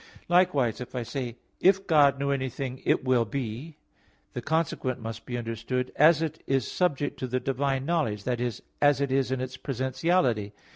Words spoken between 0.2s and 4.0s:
Likewise if I say, "If God knew anything, it will be,"